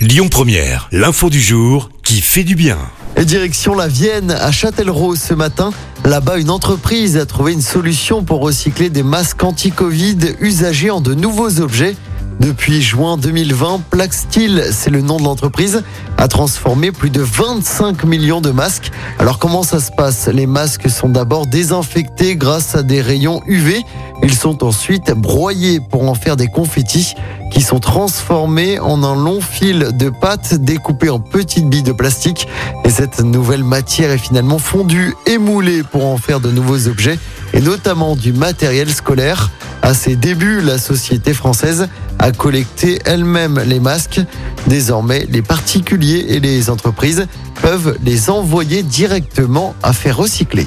Lyon 0.00 0.28
Première, 0.30 0.88
l'info 0.92 1.28
du 1.28 1.42
jour 1.42 1.90
qui 2.02 2.22
fait 2.22 2.42
du 2.42 2.54
bien. 2.54 2.78
Direction 3.22 3.74
la 3.74 3.86
Vienne, 3.86 4.30
à 4.30 4.50
Châtellerault 4.50 5.14
ce 5.14 5.34
matin. 5.34 5.72
Là-bas, 6.06 6.38
une 6.38 6.48
entreprise 6.48 7.18
a 7.18 7.26
trouvé 7.26 7.52
une 7.52 7.60
solution 7.60 8.24
pour 8.24 8.40
recycler 8.40 8.88
des 8.88 9.02
masques 9.02 9.44
anti-Covid 9.44 10.16
usagés 10.40 10.88
en 10.88 11.02
de 11.02 11.12
nouveaux 11.12 11.60
objets. 11.60 11.96
Depuis 12.40 12.80
juin 12.80 13.18
2020, 13.18 13.82
Plaxtil, 13.90 14.64
c'est 14.72 14.88
le 14.88 15.02
nom 15.02 15.18
de 15.18 15.24
l'entreprise, 15.24 15.82
a 16.16 16.26
transformé 16.26 16.92
plus 16.92 17.10
de 17.10 17.20
25 17.20 18.04
millions 18.04 18.40
de 18.40 18.50
masques. 18.50 18.92
Alors 19.18 19.38
comment 19.38 19.62
ça 19.62 19.80
se 19.80 19.90
passe? 19.92 20.28
Les 20.28 20.46
masques 20.46 20.88
sont 20.88 21.10
d'abord 21.10 21.46
désinfectés 21.46 22.36
grâce 22.36 22.74
à 22.74 22.82
des 22.82 23.02
rayons 23.02 23.42
UV. 23.46 23.82
Ils 24.22 24.34
sont 24.34 24.64
ensuite 24.64 25.12
broyés 25.12 25.80
pour 25.80 26.08
en 26.08 26.14
faire 26.14 26.36
des 26.36 26.48
confettis 26.48 27.14
qui 27.50 27.62
sont 27.62 27.80
transformés 27.80 28.78
en 28.78 29.02
un 29.02 29.14
long 29.14 29.40
fil 29.40 29.88
de 29.94 30.10
pâte 30.10 30.54
découpé 30.54 31.10
en 31.10 31.20
petites 31.20 31.68
billes 31.68 31.82
de 31.82 31.92
plastique. 31.92 32.46
Et 32.84 32.90
cette 32.90 33.20
nouvelle 33.20 33.64
matière 33.64 34.10
est 34.10 34.18
finalement 34.18 34.58
fondue 34.58 35.14
et 35.26 35.38
moulée 35.38 35.82
pour 35.82 36.06
en 36.06 36.16
faire 36.16 36.40
de 36.40 36.50
nouveaux 36.50 36.86
objets 36.86 37.18
et 37.52 37.60
notamment 37.60 38.14
du 38.14 38.32
matériel 38.32 38.90
scolaire. 38.90 39.50
À 39.82 39.94
ses 39.94 40.16
débuts, 40.16 40.60
la 40.60 40.78
société 40.78 41.32
française 41.32 41.88
a 42.18 42.32
collecté 42.32 43.00
elle-même 43.06 43.60
les 43.66 43.80
masques. 43.80 44.20
Désormais, 44.66 45.26
les 45.30 45.42
particuliers 45.42 46.26
et 46.28 46.40
les 46.40 46.68
entreprises 46.68 47.26
peuvent 47.62 47.96
les 48.04 48.30
envoyer 48.30 48.82
directement 48.82 49.74
à 49.82 49.92
faire 49.92 50.18
recycler. 50.18 50.66